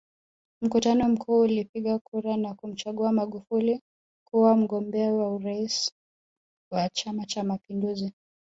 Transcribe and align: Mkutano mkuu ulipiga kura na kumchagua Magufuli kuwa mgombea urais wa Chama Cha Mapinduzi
Mkutano 0.61 1.09
mkuu 1.09 1.39
ulipiga 1.39 1.99
kura 1.99 2.37
na 2.37 2.53
kumchagua 2.53 3.11
Magufuli 3.11 3.81
kuwa 4.27 4.55
mgombea 4.57 5.11
urais 5.13 5.91
wa 6.71 6.89
Chama 6.89 7.25
Cha 7.25 7.43
Mapinduzi 7.43 8.13